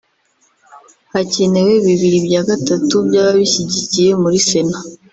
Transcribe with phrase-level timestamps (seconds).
[1.13, 4.77] hakenewe bibiri bya gatatu by'ababishyigikiye muri sena